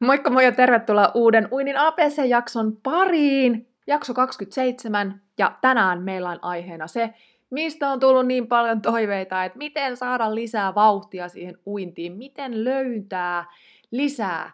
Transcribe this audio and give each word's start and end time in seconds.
Moikka 0.00 0.30
moi 0.30 0.44
ja 0.44 0.52
tervetuloa 0.52 1.10
uuden 1.14 1.48
Uinin 1.52 1.76
APC-jakson 1.78 2.76
pariin! 2.82 3.68
Jakso 3.86 4.14
27 4.14 5.22
ja 5.38 5.58
tänään 5.60 6.02
meillä 6.02 6.30
on 6.30 6.38
aiheena 6.42 6.86
se, 6.86 7.14
mistä 7.50 7.90
on 7.90 8.00
tullut 8.00 8.26
niin 8.26 8.46
paljon 8.46 8.82
toiveita, 8.82 9.44
että 9.44 9.58
miten 9.58 9.96
saada 9.96 10.34
lisää 10.34 10.74
vauhtia 10.74 11.28
siihen 11.28 11.58
uintiin, 11.66 12.12
miten 12.12 12.64
löytää 12.64 13.44
lisää 13.90 14.50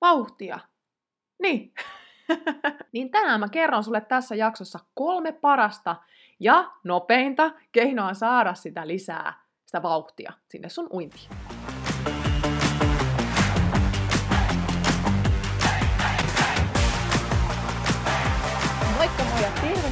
vauhtia. 0.00 0.58
Niin. 1.42 1.74
niin 2.92 3.10
tänään 3.10 3.40
mä 3.40 3.48
kerron 3.48 3.84
sulle 3.84 4.00
tässä 4.00 4.34
jaksossa 4.34 4.78
kolme 4.94 5.32
parasta 5.32 5.96
ja 6.40 6.70
nopeinta 6.84 7.50
keinoa 7.72 8.14
saada 8.14 8.54
sitä 8.54 8.86
lisää, 8.86 9.32
sitä 9.66 9.82
vauhtia 9.82 10.32
sinne 10.48 10.68
sun 10.68 10.88
uintiin. 10.92 11.49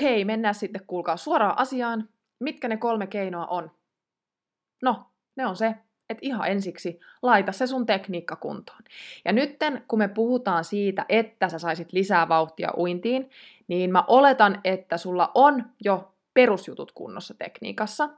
Okei, 0.00 0.24
mennään 0.24 0.54
sitten 0.54 0.82
kuulkaa 0.86 1.16
suoraan 1.16 1.58
asiaan. 1.58 2.08
Mitkä 2.38 2.68
ne 2.68 2.76
kolme 2.76 3.06
keinoa 3.06 3.46
on? 3.46 3.70
No, 4.82 5.04
ne 5.36 5.46
on 5.46 5.56
se, 5.56 5.74
että 6.08 6.20
ihan 6.26 6.48
ensiksi 6.48 7.00
laita 7.22 7.52
se 7.52 7.66
sun 7.66 7.86
tekniikka 7.86 8.36
kuntoon. 8.36 8.78
Ja 9.24 9.32
nytten, 9.32 9.84
kun 9.88 9.98
me 9.98 10.08
puhutaan 10.08 10.64
siitä, 10.64 11.06
että 11.08 11.48
sä 11.48 11.58
saisit 11.58 11.92
lisää 11.92 12.28
vauhtia 12.28 12.70
uintiin, 12.76 13.30
niin 13.68 13.92
mä 13.92 14.04
oletan, 14.06 14.60
että 14.64 14.96
sulla 14.96 15.30
on 15.34 15.64
jo 15.84 16.14
perusjutut 16.34 16.92
kunnossa 16.92 17.34
tekniikassa. 17.34 18.08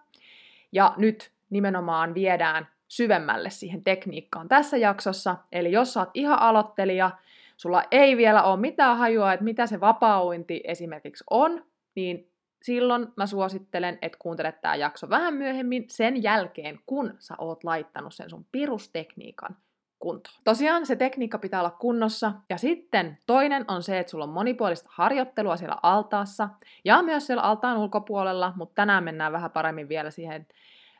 Ja 0.72 0.94
nyt 0.96 1.32
nimenomaan 1.50 2.14
viedään 2.14 2.68
syvemmälle 2.88 3.50
siihen 3.50 3.84
tekniikkaan 3.84 4.48
tässä 4.48 4.76
jaksossa. 4.76 5.36
Eli 5.52 5.72
jos 5.72 5.92
sä 5.92 6.00
oot 6.00 6.10
ihan 6.14 6.38
aloittelija, 6.38 7.10
sulla 7.56 7.82
ei 7.90 8.16
vielä 8.16 8.42
ole 8.42 8.60
mitään 8.60 8.98
hajua, 8.98 9.32
että 9.32 9.44
mitä 9.44 9.66
se 9.66 9.80
vapauinti 9.80 10.60
esimerkiksi 10.64 11.24
on, 11.30 11.71
niin 11.94 12.32
silloin 12.62 13.06
mä 13.16 13.26
suosittelen, 13.26 13.98
että 14.02 14.18
kuuntelet 14.18 14.60
tämä 14.60 14.74
jakso 14.74 15.10
vähän 15.10 15.34
myöhemmin 15.34 15.84
sen 15.88 16.22
jälkeen, 16.22 16.78
kun 16.86 17.14
sä 17.18 17.34
oot 17.38 17.64
laittanut 17.64 18.14
sen 18.14 18.30
sun 18.30 18.46
pirustekniikan 18.52 19.56
kuntoon. 19.98 20.36
Tosiaan 20.44 20.86
se 20.86 20.96
tekniikka 20.96 21.38
pitää 21.38 21.60
olla 21.60 21.70
kunnossa. 21.70 22.32
Ja 22.50 22.58
sitten 22.58 23.18
toinen 23.26 23.64
on 23.68 23.82
se, 23.82 23.98
että 23.98 24.10
sulla 24.10 24.24
on 24.24 24.30
monipuolista 24.30 24.88
harjoittelua 24.92 25.56
siellä 25.56 25.76
altaassa 25.82 26.48
ja 26.84 27.02
myös 27.02 27.26
siellä 27.26 27.42
altaan 27.42 27.78
ulkopuolella, 27.78 28.52
mutta 28.56 28.74
tänään 28.74 29.04
mennään 29.04 29.32
vähän 29.32 29.50
paremmin 29.50 29.88
vielä 29.88 30.10
siihen, 30.10 30.46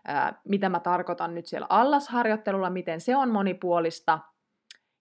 ää, 0.05 0.41
mitä 0.49 0.69
mä 0.69 0.81
tarkoitan 0.81 1.35
nyt 1.35 1.47
siellä 1.47 1.67
allasharjoittelulla, 1.71 2.71
miten 2.71 3.01
se 3.01 3.17
on 3.17 3.31
monipuolista. 3.31 4.19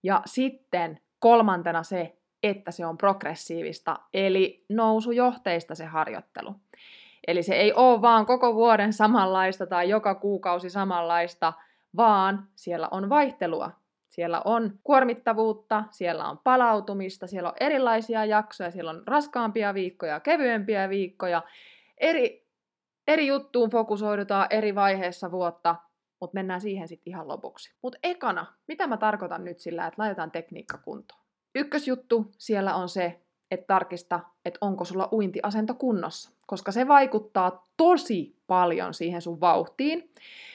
Ja 0.04 0.22
sitten 0.26 1.00
kolmantena 1.20 1.84
se, 1.84 2.21
että 2.44 2.72
se 2.72 2.86
on 2.86 2.98
progressiivista, 2.98 4.00
eli 4.14 4.66
nousujohteista 4.70 5.76
se 5.76 5.86
harjoittelu. 5.86 6.56
Eli 7.28 7.44
se 7.44 7.56
ei 7.56 7.74
ole 7.74 8.02
vaan 8.02 8.26
koko 8.26 8.56
vuoden 8.56 8.94
samanlaista 8.94 9.68
tai 9.68 9.90
joka 9.90 10.16
kuukausi 10.16 10.70
samanlaista, 10.70 11.54
vaan 11.98 12.48
siellä 12.56 12.88
on 12.92 13.10
vaihtelua. 13.10 13.72
Siellä 14.08 14.42
on 14.46 14.80
kuormittavuutta, 14.84 15.84
siellä 15.92 16.30
on 16.30 16.38
palautumista, 16.44 17.28
siellä 17.28 17.50
on 17.50 17.56
erilaisia 17.60 18.26
jaksoja, 18.26 18.72
siellä 18.72 18.92
on 18.92 19.04
raskaampia 19.08 19.74
viikkoja, 19.74 20.20
kevyempiä 20.20 20.90
viikkoja. 20.90 21.42
Eri, 21.98 22.48
eri 23.08 23.28
juttuun 23.28 23.70
fokusoidutaan 23.70 24.48
eri 24.50 24.76
vaiheessa 24.76 25.32
vuotta, 25.32 25.76
mutta 26.22 26.36
mennään 26.36 26.62
siihen 26.62 26.88
sitten 26.88 27.12
ihan 27.12 27.28
lopuksi. 27.28 27.74
Mutta 27.82 28.00
ekana, 28.04 28.46
mitä 28.68 28.88
mä 28.88 28.98
tarkoitan 28.98 29.44
nyt 29.44 29.60
sillä, 29.60 29.88
että 29.88 30.02
laitetaan 30.02 30.32
tekniikka 30.32 30.78
kuntoon? 30.78 31.21
Ykkösjuttu 31.56 32.32
siellä 32.38 32.76
on 32.76 32.90
se, 32.90 33.22
että 33.52 33.68
tarkista, 33.68 34.20
että 34.46 34.58
onko 34.62 34.86
sulla 34.86 35.10
uintiasento 35.12 35.74
kunnossa, 35.74 36.32
koska 36.48 36.72
se 36.72 36.88
vaikuttaa 36.88 37.68
tosi 37.78 38.36
paljon 38.48 38.94
siihen 38.94 39.22
sun 39.22 39.42
vauhtiin. 39.42 40.12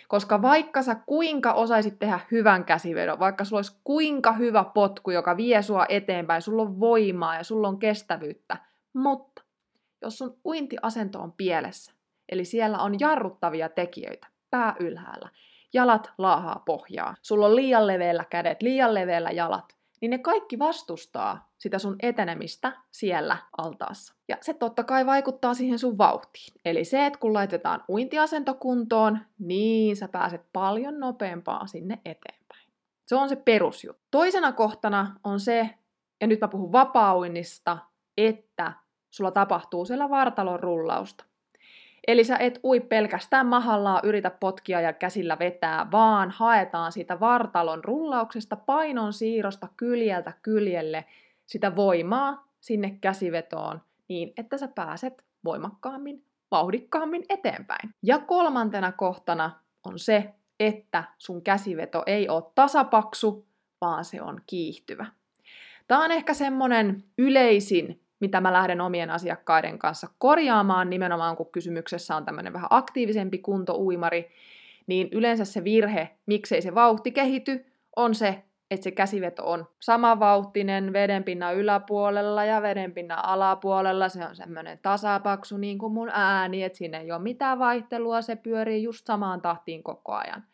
Koska 0.08 0.42
vaikka 0.42 0.82
sä 0.82 0.94
kuinka 0.94 1.52
osaisit 1.52 1.98
tehdä 1.98 2.20
hyvän 2.30 2.64
käsivedon, 2.64 3.18
vaikka 3.18 3.44
sulla 3.44 3.58
olisi 3.58 3.76
kuinka 3.84 4.32
hyvä 4.32 4.64
potku, 4.74 5.10
joka 5.10 5.36
vie 5.36 5.62
sua 5.62 5.86
eteenpäin, 5.88 6.42
sulla 6.42 6.62
on 6.62 6.80
voimaa 6.80 7.36
ja 7.36 7.44
sulla 7.44 7.68
on 7.68 7.78
kestävyyttä, 7.78 8.56
mutta 8.92 9.42
jos 10.02 10.18
sun 10.18 10.36
uintiasento 10.44 11.20
on 11.20 11.32
pielessä, 11.32 11.92
eli 12.28 12.44
siellä 12.44 12.78
on 12.78 13.00
jarruttavia 13.00 13.68
tekijöitä, 13.68 14.26
pää 14.50 14.76
ylhäällä, 14.80 15.28
jalat 15.72 16.12
laahaa 16.18 16.62
pohjaa, 16.66 17.14
sulla 17.22 17.46
on 17.46 17.56
liian 17.56 17.86
leveällä 17.86 18.24
kädet, 18.30 18.62
liian 18.62 18.94
leveällä 18.94 19.30
jalat, 19.30 19.75
niin 20.00 20.10
ne 20.10 20.18
kaikki 20.18 20.58
vastustaa 20.58 21.50
sitä 21.58 21.78
sun 21.78 21.96
etenemistä 22.02 22.72
siellä 22.90 23.36
altaassa. 23.58 24.14
Ja 24.28 24.36
se 24.40 24.54
totta 24.54 24.84
kai 24.84 25.06
vaikuttaa 25.06 25.54
siihen 25.54 25.78
sun 25.78 25.98
vauhtiin. 25.98 26.60
Eli 26.64 26.84
se, 26.84 27.06
että 27.06 27.18
kun 27.18 27.34
laitetaan 27.34 27.84
uintiasento 27.88 28.54
kuntoon, 28.54 29.18
niin 29.38 29.96
sä 29.96 30.08
pääset 30.08 30.42
paljon 30.52 31.00
nopeampaa 31.00 31.66
sinne 31.66 31.98
eteenpäin. 32.04 32.70
Se 33.06 33.14
on 33.14 33.28
se 33.28 33.36
perusjuttu. 33.36 34.02
Toisena 34.10 34.52
kohtana 34.52 35.16
on 35.24 35.40
se, 35.40 35.70
ja 36.20 36.26
nyt 36.26 36.40
mä 36.40 36.48
puhun 36.48 36.72
vapauinnista, 36.72 37.78
että 38.16 38.72
sulla 39.10 39.30
tapahtuu 39.30 39.84
siellä 39.84 40.10
vartalon 40.10 40.60
rullausta. 40.60 41.24
Eli 42.06 42.24
sä 42.24 42.36
et 42.36 42.60
ui 42.64 42.80
pelkästään 42.80 43.46
mahallaan 43.46 44.00
yritä 44.04 44.30
potkia 44.30 44.80
ja 44.80 44.92
käsillä 44.92 45.38
vetää, 45.38 45.90
vaan 45.90 46.30
haetaan 46.30 46.92
siitä 46.92 47.20
vartalon 47.20 47.84
rullauksesta, 47.84 48.56
painon 48.56 49.12
siirrosta 49.12 49.68
kyljeltä 49.76 50.32
kyljelle 50.42 51.04
sitä 51.46 51.76
voimaa 51.76 52.48
sinne 52.60 52.98
käsivetoon 53.00 53.80
niin, 54.08 54.32
että 54.36 54.58
sä 54.58 54.68
pääset 54.68 55.24
voimakkaammin, 55.44 56.24
vauhdikkaammin 56.50 57.24
eteenpäin. 57.28 57.90
Ja 58.02 58.18
kolmantena 58.18 58.92
kohtana 58.92 59.50
on 59.84 59.98
se, 59.98 60.34
että 60.60 61.04
sun 61.18 61.42
käsiveto 61.42 62.02
ei 62.06 62.28
ole 62.28 62.42
tasapaksu, 62.54 63.46
vaan 63.80 64.04
se 64.04 64.22
on 64.22 64.40
kiihtyvä. 64.46 65.06
Tämä 65.86 66.04
on 66.04 66.10
ehkä 66.10 66.34
semmonen 66.34 67.04
yleisin 67.18 68.05
mitä 68.20 68.40
mä 68.40 68.52
lähden 68.52 68.80
omien 68.80 69.10
asiakkaiden 69.10 69.78
kanssa 69.78 70.08
korjaamaan, 70.18 70.90
nimenomaan 70.90 71.36
kun 71.36 71.52
kysymyksessä 71.52 72.16
on 72.16 72.24
tämmöinen 72.24 72.52
vähän 72.52 72.68
aktiivisempi 72.70 73.38
kuntouimari, 73.38 74.30
niin 74.86 75.08
yleensä 75.12 75.44
se 75.44 75.64
virhe, 75.64 76.10
miksei 76.26 76.62
se 76.62 76.74
vauhti 76.74 77.12
kehity, 77.12 77.66
on 77.96 78.14
se, 78.14 78.42
että 78.70 78.84
se 78.84 78.90
käsiveto 78.90 79.50
on 79.50 79.68
samanvauhtinen 79.80 80.92
vedenpinnan 80.92 81.56
yläpuolella 81.56 82.44
ja 82.44 82.62
vedenpinnan 82.62 83.24
alapuolella. 83.24 84.08
Se 84.08 84.26
on 84.26 84.36
semmoinen 84.36 84.78
tasapaksu 84.82 85.56
niin 85.56 85.78
kuin 85.78 85.92
mun 85.92 86.10
ääni, 86.12 86.62
että 86.62 86.78
siinä 86.78 86.98
ei 86.98 87.12
ole 87.12 87.22
mitään 87.22 87.58
vaihtelua, 87.58 88.22
se 88.22 88.36
pyörii 88.36 88.82
just 88.82 89.06
samaan 89.06 89.40
tahtiin 89.40 89.82
koko 89.82 90.12
ajan. 90.12 90.44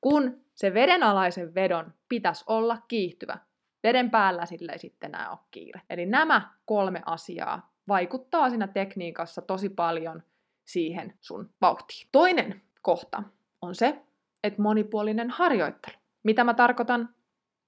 Kun 0.00 0.40
se 0.54 0.74
vedenalaisen 0.74 1.54
vedon 1.54 1.92
pitäisi 2.08 2.44
olla 2.46 2.78
kiihtyvä, 2.88 3.38
Veden 3.82 4.10
päällä 4.10 4.46
sille 4.46 4.72
ei 4.72 4.78
sitten 4.78 5.08
enää 5.14 5.30
ole 5.30 5.38
kiire. 5.50 5.80
Eli 5.90 6.06
nämä 6.06 6.50
kolme 6.64 7.02
asiaa 7.06 7.72
vaikuttaa 7.88 8.50
siinä 8.50 8.66
tekniikassa 8.66 9.42
tosi 9.42 9.68
paljon 9.68 10.22
siihen 10.64 11.14
sun 11.20 11.50
vauhtiin. 11.60 12.08
Toinen 12.12 12.62
kohta 12.82 13.22
on 13.62 13.74
se, 13.74 14.02
että 14.44 14.62
monipuolinen 14.62 15.30
harjoittelu. 15.30 15.96
Mitä 16.22 16.44
mä 16.44 16.54
tarkoitan? 16.54 17.08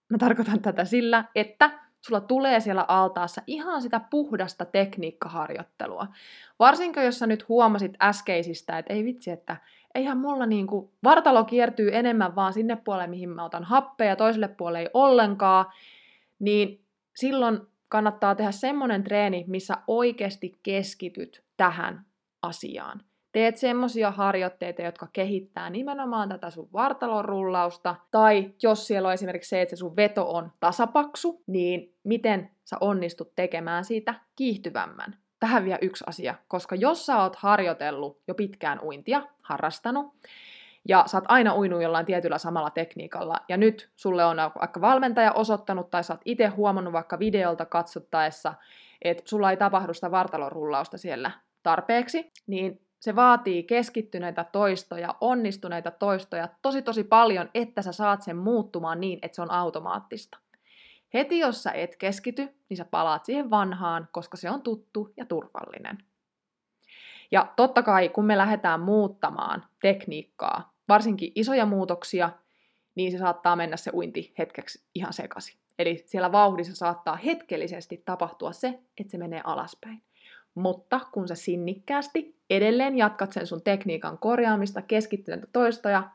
Mä 0.09 0.19
tarkoitan 0.19 0.61
tätä 0.61 0.85
sillä, 0.85 1.25
että 1.35 1.71
sulla 2.01 2.21
tulee 2.21 2.61
siellä 2.61 2.85
altaassa 2.89 3.43
ihan 3.47 3.83
sitä 3.83 4.01
puhdasta 4.11 4.65
tekniikkaharjoittelua. 4.65 6.07
Varsinkin 6.59 7.05
jos 7.05 7.19
sä 7.19 7.27
nyt 7.27 7.49
huomasit 7.49 7.93
äskeisistä, 8.03 8.79
että 8.79 8.93
ei 8.93 9.05
vitsi, 9.05 9.31
että, 9.31 9.57
eihän 9.95 10.19
mulla 10.19 10.47
niinku, 10.47 10.93
vartalo 11.05 11.45
kiertyy 11.45 11.97
enemmän 11.97 12.37
vaan 12.37 12.53
sinne 12.53 12.77
puolelle, 12.77 13.07
mihin 13.07 13.29
mä 13.29 13.45
otan 13.45 13.65
happea 13.65 14.07
ja 14.07 14.17
toiselle 14.17 14.49
puolelle 14.49 14.79
ei 14.79 14.91
ollenkaan, 14.95 15.67
niin 16.41 16.85
silloin 17.17 17.61
kannattaa 17.89 18.35
tehdä 18.35 18.51
semmoinen 18.51 19.05
treeni, 19.05 19.45
missä 19.49 19.75
oikeasti 19.87 20.59
keskityt 20.63 21.45
tähän 21.57 22.05
asiaan. 22.43 23.03
Teet 23.33 23.57
semmoisia 23.57 24.11
harjoitteita, 24.11 24.83
jotka 24.83 25.09
kehittää 25.13 25.71
nimenomaan 25.71 26.29
tätä 26.29 26.51
sun 26.51 26.69
vartalon 26.73 27.25
rullausta, 27.25 27.97
tai 28.11 28.55
jos 28.63 28.87
siellä 28.87 29.09
on 29.09 29.15
esimerkiksi 29.15 29.49
se, 29.49 29.63
että 29.63 29.77
se 29.77 29.79
sun 29.79 29.97
veto 29.97 30.33
on 30.35 30.53
tasapaksu, 30.61 31.43
niin 31.47 31.95
miten 32.05 32.51
sä 32.65 32.77
onnistut 32.81 33.35
tekemään 33.37 33.85
siitä 33.85 34.15
kiihtyvämmän. 34.37 35.19
Tähän 35.41 35.65
vielä 35.65 35.79
yksi 35.83 36.05
asia, 36.07 36.35
koska 36.49 36.75
jos 36.75 37.07
sä 37.07 37.23
oot 37.23 37.37
harjoitellut 37.37 38.23
jo 38.29 38.35
pitkään 38.35 38.81
uintia, 38.81 39.23
harrastanut, 39.43 40.15
ja 40.89 41.05
sä 41.07 41.17
oot 41.17 41.25
aina 41.29 41.57
uinut 41.57 41.83
jollain 41.83 42.07
tietyllä 42.07 42.39
samalla 42.39 42.71
tekniikalla, 42.71 43.37
ja 43.49 43.57
nyt 43.57 43.91
sulle 43.97 44.25
on 44.25 44.37
vaikka 44.61 44.81
valmentaja 44.81 45.33
osoittanut, 45.33 45.91
tai 45.91 46.05
sä 46.05 46.13
oot 46.13 46.21
itse 46.25 46.47
huomannut 46.47 46.93
vaikka 46.93 47.19
videolta 47.19 47.67
katsottaessa, 47.67 48.55
että 49.03 49.23
sulla 49.27 49.51
ei 49.51 49.57
tapahdu 49.57 49.95
sitä 49.95 50.11
vartalorullausta 50.11 50.99
siellä 50.99 51.31
tarpeeksi, 51.63 52.33
niin 52.47 52.81
se 53.01 53.17
vaatii 53.17 53.63
keskittyneitä 53.63 54.45
toistoja, 54.45 55.15
onnistuneita 55.21 55.91
toistoja 55.91 56.49
tosi 56.63 56.83
tosi 56.83 57.05
paljon, 57.05 57.51
että 57.55 57.83
sä 57.83 57.93
saat 57.93 58.23
sen 58.23 58.37
muuttumaan 58.37 59.01
niin, 59.01 59.19
että 59.23 59.37
se 59.37 59.43
on 59.43 59.51
automaattista. 59.51 60.39
Heti 61.15 61.39
jos 61.39 61.63
sä 61.63 61.71
et 61.71 61.97
keskity, 61.97 62.49
niin 62.69 62.77
sä 62.77 62.85
palaat 62.85 63.25
siihen 63.25 63.51
vanhaan, 63.51 64.09
koska 64.13 64.37
se 64.37 64.51
on 64.51 64.63
tuttu 64.63 65.13
ja 65.17 65.27
turvallinen. 65.27 65.99
Ja 67.31 67.53
totta 67.57 67.83
kai, 67.83 68.09
kun 68.09 68.25
me 68.25 68.39
lähdetään 68.39 68.81
muuttamaan 68.81 69.65
tekniikkaa, 69.83 70.73
varsinkin 70.89 71.33
isoja 71.35 71.67
muutoksia, 71.67 72.31
niin 72.95 73.13
se 73.13 73.19
saattaa 73.19 73.57
mennä 73.57 73.77
se 73.77 73.91
uinti 73.95 74.35
hetkeksi 74.39 74.85
ihan 74.95 75.13
sekaisin. 75.13 75.61
Eli 75.79 76.03
siellä 76.07 76.33
vauhdissa 76.33 76.75
saattaa 76.75 77.17
hetkellisesti 77.17 78.03
tapahtua 78.05 78.53
se, 78.53 78.79
että 78.99 79.11
se 79.11 79.19
menee 79.19 79.41
alaspäin. 79.45 80.03
Mutta 80.55 81.01
kun 81.13 81.29
sä 81.29 81.35
sinnikkäästi 81.35 82.37
edelleen 82.51 82.97
jatkat 82.99 83.33
sen 83.33 83.47
sun 83.47 83.63
tekniikan 83.63 84.19
korjaamista, 84.19 84.83
keskittyneitä 84.83 85.47
toistoja, 85.53 86.11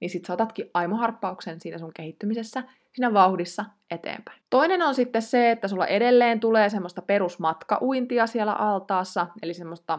niin 0.00 0.10
sit 0.10 0.24
saatatkin 0.24 0.70
aimoharppauksen 0.74 1.60
siinä 1.60 1.78
sun 1.78 1.92
kehittymisessä, 1.94 2.62
siinä 2.92 3.12
vauhdissa 3.12 3.64
eteenpäin. 3.90 4.42
Toinen 4.50 4.82
on 4.82 4.94
sitten 4.94 5.22
se, 5.22 5.50
että 5.50 5.68
sulla 5.68 5.86
edelleen 5.86 6.40
tulee 6.40 6.68
semmoista 6.68 7.02
perusmatkauintia 7.02 8.26
siellä 8.26 8.52
altaassa, 8.52 9.26
eli 9.42 9.54
semmoista 9.54 9.98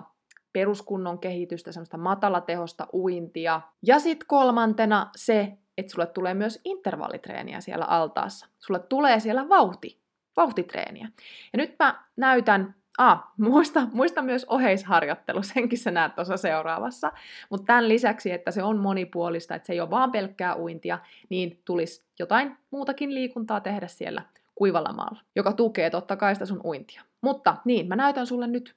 peruskunnon 0.56 1.19
kehitystä, 1.19 1.72
semmoista 1.72 1.98
matalatehosta 1.98 2.88
uintia. 2.94 3.62
Ja 3.84 4.00
sitten 4.00 4.28
kolmantena 4.28 5.10
se, 5.16 5.57
että 5.78 5.92
sulle 5.92 6.07
tulee 6.07 6.34
myös 6.34 6.62
intervallitreeniä 6.66 7.62
siellä 7.62 7.86
altaassa. 7.86 8.48
Sulle 8.60 8.80
tulee 8.80 9.19
siellä 9.19 9.50
vauhti, 9.50 10.00
vauhtitreeniä. 10.38 11.07
Ja 11.54 11.57
nyt 11.57 11.75
mä 11.80 12.04
näytän 12.18 12.75
Ah, 12.98 13.24
muista, 13.38 13.88
muista 13.94 14.22
myös 14.22 14.46
oheisharjoittelu, 14.46 15.44
senkin 15.54 15.80
sä 15.80 15.92
näet 15.92 16.16
tuossa 16.16 16.38
seuraavassa. 16.38 17.12
Mutta 17.50 17.66
tämän 17.66 17.90
lisäksi, 17.90 18.31
että 18.31 18.51
se 18.51 18.63
on 18.63 18.78
monipuolista, 18.78 19.56
että 19.56 19.68
se 19.68 19.74
ei 19.74 19.81
ole 19.81 19.90
vaan 19.90 20.12
pelkkää 20.12 20.58
uintia, 20.58 21.00
niin 21.30 21.62
tulisi 21.66 22.06
jotain 22.19 22.58
muutakin 22.72 23.13
liikuntaa 23.13 23.62
tehdä 23.62 23.88
siellä 23.88 24.22
kuivalla 24.56 24.94
maalla, 24.94 25.22
joka 25.36 25.54
tukee 25.54 25.90
totta 25.90 26.16
kai 26.16 26.36
sitä 26.36 26.46
sun 26.46 26.62
uintia. 26.63 27.01
Mutta 27.22 27.58
niin, 27.66 27.88
mä 27.88 27.96
näytän 27.96 28.28
sulle 28.28 28.48
nyt 28.48 28.75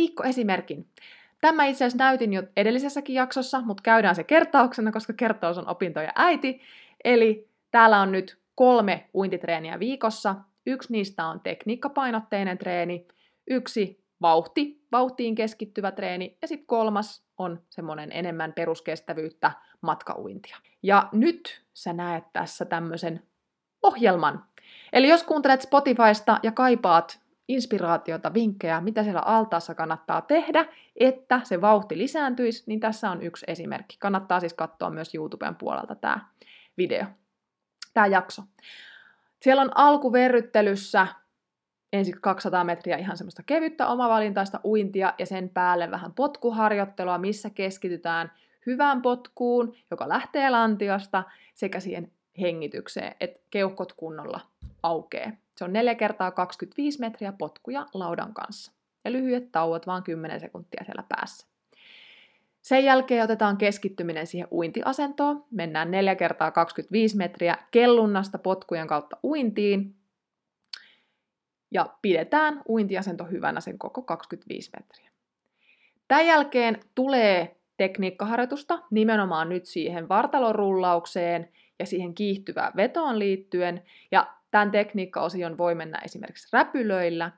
viikkoesimerkin. 0.00 0.86
Tämä 1.40 1.64
itse 1.64 1.84
asiassa 1.84 2.04
näytin 2.04 2.32
jo 2.32 2.42
edellisessäkin 2.56 3.14
jaksossa, 3.14 3.60
mutta 3.60 3.82
käydään 3.82 4.14
se 4.14 4.24
kertauksena, 4.24 4.92
koska 4.92 5.12
kertaus 5.12 5.58
on 5.58 5.68
opintoja 5.68 6.12
äiti. 6.16 6.60
Eli 7.04 7.48
täällä 7.70 8.00
on 8.00 8.12
nyt 8.12 8.38
kolme 8.54 9.08
uintitreeniä 9.14 9.78
viikossa. 9.78 10.34
Yksi 10.66 10.92
niistä 10.92 11.26
on 11.26 11.40
tekniikkapainotteinen 11.40 12.58
treeni, 12.58 13.08
yksi 13.50 14.04
vauhti, 14.20 14.84
vauhtiin 14.92 15.34
keskittyvä 15.34 15.90
treeni, 15.92 16.38
ja 16.42 16.48
sitten 16.48 16.66
kolmas 16.66 17.22
on 17.38 17.62
semmoinen 17.70 18.12
enemmän 18.12 18.52
peruskestävyyttä, 18.52 19.52
matkauintia. 19.80 20.56
Ja 20.82 21.08
nyt 21.12 21.64
sä 21.74 21.92
näet 21.92 22.24
tässä 22.32 22.64
tämmöisen 22.64 23.22
ohjelman. 23.82 24.44
Eli 24.92 25.08
jos 25.08 25.22
kuuntelet 25.22 25.62
Spotifysta 25.62 26.38
ja 26.42 26.52
kaipaat 26.52 27.20
inspiraatiota, 27.50 28.34
vinkkejä, 28.34 28.80
mitä 28.80 29.02
siellä 29.02 29.20
altaassa 29.20 29.74
kannattaa 29.74 30.20
tehdä, 30.20 30.66
että 30.96 31.40
se 31.44 31.60
vauhti 31.60 31.98
lisääntyisi, 31.98 32.64
niin 32.66 32.80
tässä 32.80 33.10
on 33.10 33.22
yksi 33.22 33.44
esimerkki. 33.48 33.96
Kannattaa 33.98 34.40
siis 34.40 34.54
katsoa 34.54 34.90
myös 34.90 35.14
YouTuben 35.14 35.56
puolelta 35.56 35.94
tämä 35.94 36.26
video, 36.78 37.04
tämä 37.94 38.06
jakso. 38.06 38.42
Siellä 39.42 39.62
on 39.62 39.70
alkuverryttelyssä 39.74 41.06
ensin 41.92 42.20
200 42.20 42.64
metriä 42.64 42.96
ihan 42.96 43.16
semmoista 43.16 43.42
kevyttä 43.42 43.86
omavalintaista 43.86 44.60
uintia 44.64 45.14
ja 45.18 45.26
sen 45.26 45.48
päälle 45.48 45.90
vähän 45.90 46.12
potkuharjoittelua, 46.12 47.18
missä 47.18 47.50
keskitytään 47.50 48.32
hyvään 48.66 49.02
potkuun, 49.02 49.74
joka 49.90 50.08
lähtee 50.08 50.50
lantiosta, 50.50 51.22
sekä 51.54 51.80
siihen 51.80 52.12
hengitykseen, 52.40 53.14
että 53.20 53.40
keuhkot 53.50 53.92
kunnolla 53.92 54.40
aukee. 54.82 55.32
Se 55.60 55.64
on 55.64 55.72
4 55.72 55.94
kertaa 55.94 56.30
25 56.30 57.00
metriä 57.00 57.32
potkuja 57.32 57.86
laudan 57.94 58.34
kanssa. 58.34 58.72
Ja 59.04 59.12
lyhyet 59.12 59.52
tauot, 59.52 59.86
vaan 59.86 60.02
10 60.02 60.40
sekuntia 60.40 60.84
siellä 60.84 61.04
päässä. 61.08 61.46
Sen 62.62 62.84
jälkeen 62.84 63.24
otetaan 63.24 63.56
keskittyminen 63.56 64.26
siihen 64.26 64.48
uintiasentoon. 64.52 65.44
Mennään 65.50 65.90
4 65.90 66.14
kertaa 66.14 66.50
25 66.50 67.16
metriä 67.16 67.58
kellunnasta 67.70 68.38
potkujen 68.38 68.86
kautta 68.86 69.16
uintiin. 69.24 69.94
Ja 71.70 71.94
pidetään 72.02 72.62
uintiasento 72.68 73.24
hyvänä 73.24 73.60
sen 73.60 73.78
koko 73.78 74.02
25 74.02 74.70
metriä. 74.80 75.10
Tämän 76.08 76.26
jälkeen 76.26 76.80
tulee 76.94 77.56
tekniikkaharjoitusta 77.76 78.82
nimenomaan 78.90 79.48
nyt 79.48 79.66
siihen 79.66 80.08
vartalorullaukseen 80.08 81.48
ja 81.78 81.86
siihen 81.86 82.14
kiihtyvään 82.14 82.72
vetoon 82.76 83.18
liittyen. 83.18 83.82
Ja 84.10 84.39
Tämän 84.50 84.70
tekniikkaosion 84.70 85.58
voi 85.58 85.74
mennä 85.74 85.98
esimerkiksi 86.04 86.48
räpylöillä. 86.52 87.30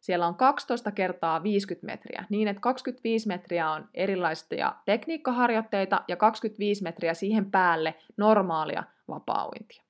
Siellä 0.00 0.26
on 0.26 0.34
12 0.34 0.92
kertaa 0.92 1.42
50 1.42 1.86
metriä, 1.86 2.24
niin 2.28 2.48
että 2.48 2.60
25 2.60 3.28
metriä 3.28 3.70
on 3.70 3.88
erilaisia 3.94 4.74
tekniikkaharjoitteita 4.84 6.02
ja 6.08 6.16
25 6.16 6.82
metriä 6.82 7.14
siihen 7.14 7.50
päälle 7.50 7.94
normaalia 8.16 8.84
vapaa-uintia. 9.08 9.82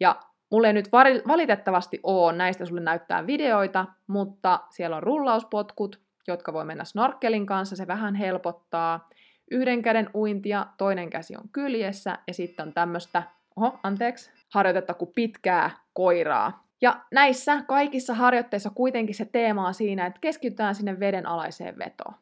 Ja 0.00 0.16
mulle 0.50 0.66
ei 0.66 0.72
nyt 0.72 0.92
valitettavasti 1.28 2.00
ole 2.02 2.32
näistä 2.32 2.64
sulle 2.64 2.80
näyttää 2.80 3.26
videoita, 3.26 3.86
mutta 4.06 4.60
siellä 4.70 4.96
on 4.96 5.02
rullauspotkut, 5.02 6.00
jotka 6.26 6.52
voi 6.52 6.64
mennä 6.64 6.84
snorkelin 6.84 7.46
kanssa, 7.46 7.76
se 7.76 7.86
vähän 7.86 8.14
helpottaa. 8.14 9.08
Yhden 9.50 9.82
käden 9.82 10.10
uintia, 10.14 10.66
toinen 10.78 11.10
käsi 11.10 11.36
on 11.36 11.48
kyljessä 11.52 12.18
ja 12.26 12.34
sitten 12.34 12.66
on 12.66 12.72
tämmöistä, 12.72 13.22
oho, 13.56 13.80
anteeksi, 13.82 14.30
harjoitetta 14.48 14.94
kuin 14.94 15.12
pitkää 15.14 15.70
koiraa. 15.92 16.68
Ja 16.80 17.00
näissä 17.12 17.62
kaikissa 17.62 18.14
harjoitteissa 18.14 18.70
kuitenkin 18.70 19.14
se 19.14 19.24
teema 19.24 19.66
on 19.66 19.74
siinä, 19.74 20.06
että 20.06 20.20
keskitytään 20.20 20.74
sinne 20.74 21.00
veden 21.00 21.26
alaiseen 21.26 21.78
vetoon. 21.78 22.14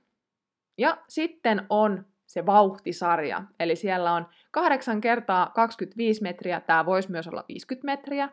Ja 0.79 0.99
sitten 1.09 1.67
on 1.71 2.07
se 2.27 2.47
vauhtisarja, 2.47 3.43
eli 3.61 3.77
siellä 3.77 4.13
on 4.13 4.27
8 4.51 5.01
kertaa 5.01 5.51
25 5.55 6.23
metriä, 6.23 6.61
tämä 6.61 6.87
voisi 6.87 7.11
myös 7.11 7.29
olla 7.29 7.45
50 7.49 7.87
metriä, 7.87 8.29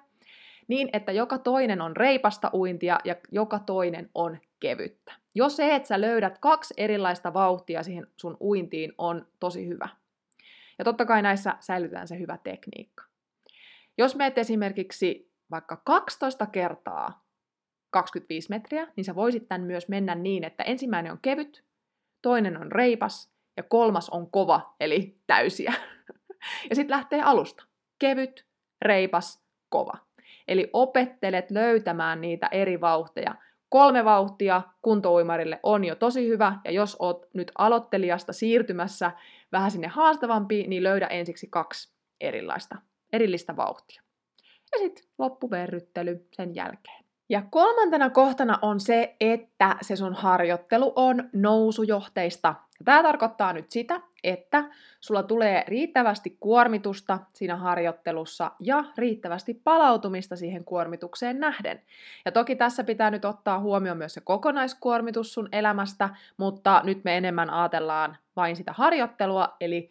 niin 0.68 0.90
että 0.94 1.12
joka 1.12 1.38
toinen 1.38 1.82
on 1.82 1.98
reipasta 1.98 2.50
uintia 2.54 3.00
ja 3.04 3.16
joka 3.32 3.60
toinen 3.60 4.10
on 4.16 4.38
kevyttä. 4.60 5.14
Jos 5.36 5.56
se, 5.56 5.76
että 5.76 5.88
sä 5.88 6.02
löydät 6.02 6.38
kaksi 6.38 6.74
erilaista 6.78 7.34
vauhtia 7.34 7.84
siihen 7.84 8.08
sun 8.18 8.38
uintiin, 8.42 8.94
on 8.98 9.28
tosi 9.40 9.68
hyvä. 9.68 9.90
Ja 10.80 10.86
totta 10.86 11.06
kai 11.06 11.22
näissä 11.22 11.56
säilytetään 11.60 12.08
se 12.08 12.20
hyvä 12.20 12.38
tekniikka. 12.44 13.04
Jos 13.98 14.16
meet 14.16 14.38
esimerkiksi 14.38 15.34
vaikka 15.52 15.82
12 15.86 16.46
kertaa 16.46 17.26
25 17.90 18.50
metriä, 18.50 18.88
niin 18.96 19.04
sä 19.04 19.16
voisit 19.16 19.48
tämän 19.48 19.62
myös 19.62 19.88
mennä 19.88 20.16
niin, 20.16 20.44
että 20.44 20.64
ensimmäinen 20.64 21.12
on 21.12 21.20
kevyt, 21.22 21.64
toinen 22.22 22.58
on 22.58 22.72
reipas 22.72 23.32
ja 23.58 23.64
kolmas 23.64 24.10
on 24.10 24.32
kova, 24.32 24.76
eli 24.80 25.18
täysiä. 25.28 25.74
ja 26.70 26.76
sitten 26.76 26.96
lähtee 26.96 27.22
alusta. 27.22 27.64
Kevyt, 28.00 28.46
reipas, 28.82 29.44
kova. 29.70 29.94
Eli 30.48 30.70
opettelet 30.74 31.52
löytämään 31.52 32.22
niitä 32.22 32.48
eri 32.52 32.82
vauhteja. 32.82 33.36
Kolme 33.70 34.06
vauhtia 34.06 34.62
kuntouimarille 34.82 35.60
on 35.64 35.86
jo 35.86 35.96
tosi 35.96 36.28
hyvä, 36.28 36.60
ja 36.66 36.72
jos 36.72 36.96
oot 37.00 37.26
nyt 37.34 37.52
aloittelijasta 37.58 38.34
siirtymässä 38.34 39.12
vähän 39.52 39.72
sinne 39.72 39.88
haastavampiin, 39.88 40.70
niin 40.70 40.84
löydä 40.84 41.08
ensiksi 41.08 41.48
kaksi 41.48 41.94
erilaista 42.22 42.76
erillistä 43.14 43.56
vauhtia. 43.56 44.02
Ja 44.72 44.78
sitten 44.78 45.06
loppuverryttely 45.18 46.28
sen 46.32 46.56
jälkeen. 46.56 47.04
Ja 47.30 47.44
kolmantena 47.50 48.10
kohtana 48.10 48.60
on 48.62 48.80
se, 48.80 49.16
että 49.20 49.76
se 49.82 49.96
sun 49.96 50.14
harjoittelu 50.14 50.94
on 50.96 51.30
nousujohteista. 51.34 52.56
Tämä 52.86 53.04
tarkoittaa 53.04 53.54
nyt 53.54 53.72
sitä, 53.72 54.02
että 54.24 54.64
sulla 55.00 55.24
tulee 55.24 55.64
riittävästi 55.68 56.38
kuormitusta 56.40 57.20
siinä 57.34 57.56
harjoittelussa 57.56 58.52
ja 58.60 58.84
riittävästi 58.98 59.54
palautumista 59.64 60.36
siihen 60.36 60.66
kuormitukseen 60.66 61.40
nähden. 61.40 61.82
Ja 62.26 62.32
toki 62.32 62.56
tässä 62.56 62.84
pitää 62.84 63.12
nyt 63.12 63.26
ottaa 63.26 63.60
huomioon 63.60 63.98
myös 63.98 64.14
se 64.14 64.22
kokonaiskuormitus 64.22 65.34
sun 65.34 65.50
elämästä, 65.52 66.10
mutta 66.38 66.82
nyt 66.84 67.04
me 67.04 67.18
enemmän 67.18 67.50
ajatellaan 67.50 68.18
vain 68.36 68.56
sitä 68.56 68.74
harjoittelua, 68.74 69.56
eli 69.60 69.90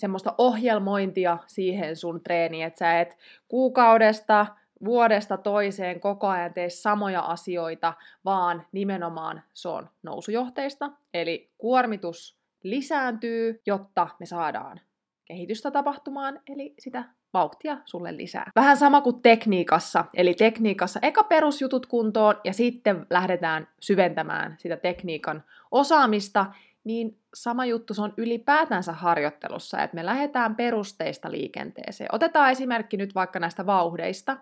semmoista 0.00 0.34
ohjelmointia 0.38 1.38
siihen 1.46 1.96
sun 1.96 2.20
treeniin, 2.20 2.66
että 2.66 2.78
sä 2.78 3.00
et 3.00 3.16
kuukaudesta, 3.48 4.46
vuodesta 4.84 5.36
toiseen 5.36 6.00
koko 6.00 6.28
ajan 6.28 6.54
tee 6.54 6.70
samoja 6.70 7.20
asioita, 7.20 7.92
vaan 8.24 8.66
nimenomaan 8.72 9.42
se 9.54 9.68
on 9.68 9.88
nousujohteista, 10.02 10.90
eli 11.14 11.50
kuormitus 11.58 12.38
lisääntyy, 12.62 13.60
jotta 13.66 14.08
me 14.20 14.26
saadaan 14.26 14.80
kehitystä 15.24 15.70
tapahtumaan, 15.70 16.40
eli 16.48 16.74
sitä 16.78 17.04
vauhtia 17.32 17.78
sulle 17.84 18.16
lisää. 18.16 18.50
Vähän 18.56 18.76
sama 18.76 19.00
kuin 19.00 19.22
tekniikassa, 19.22 20.04
eli 20.14 20.34
tekniikassa 20.34 21.00
eka 21.02 21.24
perusjutut 21.24 21.86
kuntoon 21.86 22.34
ja 22.44 22.52
sitten 22.52 23.06
lähdetään 23.10 23.68
syventämään 23.80 24.56
sitä 24.58 24.76
tekniikan 24.76 25.44
osaamista, 25.70 26.46
niin 26.84 27.18
sama 27.34 27.64
juttu 27.64 27.94
se 27.94 28.02
on 28.02 28.14
ylipäätänsä 28.16 28.92
harjoittelussa, 28.92 29.82
että 29.82 29.94
me 29.94 30.06
lähdetään 30.06 30.56
perusteista 30.56 31.30
liikenteeseen. 31.30 32.14
Otetaan 32.14 32.50
esimerkki 32.50 32.96
nyt 32.96 33.14
vaikka 33.14 33.38
näistä 33.38 33.66
vauhdeista, 33.66 34.36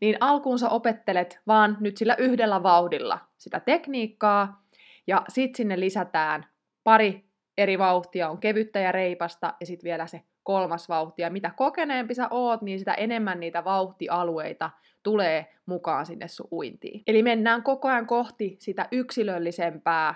niin 0.00 0.16
alkuun 0.20 0.58
sä 0.58 0.68
opettelet 0.68 1.40
vaan 1.46 1.76
nyt 1.80 1.96
sillä 1.96 2.14
yhdellä 2.18 2.62
vauhdilla 2.62 3.18
sitä 3.38 3.60
tekniikkaa, 3.60 4.62
ja 5.06 5.22
sitten 5.28 5.56
sinne 5.56 5.80
lisätään 5.80 6.46
pari 6.84 7.24
eri 7.58 7.78
vauhtia, 7.78 8.28
on 8.28 8.38
kevyttä 8.38 8.78
ja 8.78 8.92
reipasta, 8.92 9.54
ja 9.60 9.66
sitten 9.66 9.84
vielä 9.84 10.06
se 10.06 10.22
kolmas 10.42 10.88
vauhti. 10.88 11.22
Ja 11.22 11.30
mitä 11.30 11.50
kokeneempi 11.56 12.14
sä 12.14 12.28
oot, 12.30 12.62
niin 12.62 12.78
sitä 12.78 12.94
enemmän 12.94 13.40
niitä 13.40 13.64
vauhtialueita 13.64 14.70
tulee 15.02 15.54
mukaan 15.66 16.06
sinne 16.06 16.28
sun 16.28 16.48
uintiin. 16.52 17.02
Eli 17.06 17.22
mennään 17.22 17.62
koko 17.62 17.88
ajan 17.88 18.06
kohti 18.06 18.56
sitä 18.60 18.88
yksilöllisempää 18.92 20.14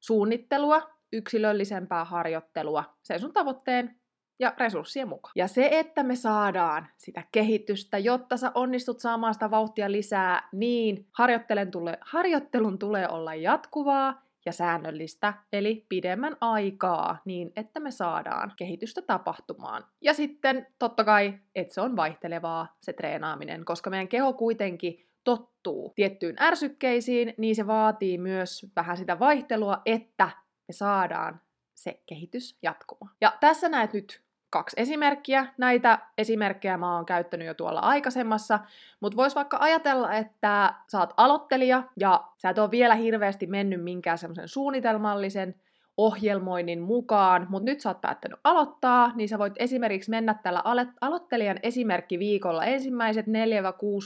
suunnittelua, 0.00 0.93
yksilöllisempää 1.14 2.04
harjoittelua 2.04 2.84
sen 3.02 3.20
sun 3.20 3.32
tavoitteen 3.32 3.96
ja 4.38 4.54
resurssien 4.58 5.08
mukaan. 5.08 5.32
Ja 5.36 5.48
se, 5.48 5.68
että 5.72 6.02
me 6.02 6.16
saadaan 6.16 6.88
sitä 6.96 7.22
kehitystä, 7.32 7.98
jotta 7.98 8.36
sä 8.36 8.52
onnistut 8.54 9.00
saamaan 9.00 9.34
sitä 9.34 9.50
vauhtia 9.50 9.92
lisää, 9.92 10.48
niin 10.52 11.06
harjoittelun 11.12 11.70
tulee, 11.70 11.98
harjoittelun 12.00 12.78
tulee 12.78 13.08
olla 13.08 13.34
jatkuvaa 13.34 14.24
ja 14.46 14.52
säännöllistä, 14.52 15.34
eli 15.52 15.86
pidemmän 15.88 16.36
aikaa, 16.40 17.18
niin 17.24 17.52
että 17.56 17.80
me 17.80 17.90
saadaan 17.90 18.52
kehitystä 18.56 19.02
tapahtumaan. 19.02 19.84
Ja 20.00 20.14
sitten 20.14 20.66
totta 20.78 21.04
kai, 21.04 21.38
että 21.54 21.74
se 21.74 21.80
on 21.80 21.96
vaihtelevaa 21.96 22.76
se 22.80 22.92
treenaaminen, 22.92 23.64
koska 23.64 23.90
meidän 23.90 24.08
keho 24.08 24.32
kuitenkin 24.32 25.08
tottuu 25.24 25.92
tiettyyn 25.94 26.36
ärsykkeisiin, 26.40 27.34
niin 27.38 27.56
se 27.56 27.66
vaatii 27.66 28.18
myös 28.18 28.66
vähän 28.76 28.96
sitä 28.96 29.18
vaihtelua, 29.18 29.82
että 29.86 30.30
me 30.68 30.72
saadaan 30.72 31.40
se 31.74 32.00
kehitys 32.06 32.58
jatkumaan. 32.62 33.14
Ja 33.20 33.32
tässä 33.40 33.68
näet 33.68 33.92
nyt 33.92 34.20
kaksi 34.50 34.80
esimerkkiä. 34.80 35.46
Näitä 35.58 35.98
esimerkkejä 36.18 36.76
mä 36.76 36.96
oon 36.96 37.06
käyttänyt 37.06 37.46
jo 37.46 37.54
tuolla 37.54 37.80
aikaisemmassa, 37.80 38.60
mutta 39.00 39.16
vois 39.16 39.34
vaikka 39.34 39.56
ajatella, 39.60 40.12
että 40.12 40.74
sä 40.88 40.98
oot 40.98 41.14
aloittelija 41.16 41.82
ja 42.00 42.24
sä 42.38 42.50
et 42.50 42.58
ole 42.58 42.70
vielä 42.70 42.94
hirveästi 42.94 43.46
mennyt 43.46 43.84
minkään 43.84 44.18
semmoisen 44.18 44.48
suunnitelmallisen 44.48 45.54
ohjelmoinnin 45.96 46.80
mukaan, 46.80 47.46
mutta 47.50 47.64
nyt 47.64 47.80
sä 47.80 47.90
oot 47.90 48.00
päättänyt 48.00 48.40
aloittaa, 48.44 49.12
niin 49.14 49.28
sä 49.28 49.38
voit 49.38 49.52
esimerkiksi 49.56 50.10
mennä 50.10 50.34
tällä 50.34 50.62
aloittelijan 51.00 51.58
esimerkkiviikolla 51.62 52.64
ensimmäiset 52.64 53.26
4-6 53.26 53.30